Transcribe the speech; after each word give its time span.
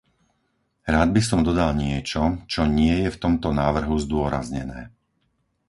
Rád 0.93 1.09
by 1.15 1.21
som 1.29 1.39
dodal 1.49 1.71
niečo, 1.83 2.23
čo 2.51 2.61
nie 2.79 2.95
je 3.05 3.09
v 3.13 3.21
tomto 3.23 3.47
návrhu 3.61 3.95
zdôraznené. 4.05 4.81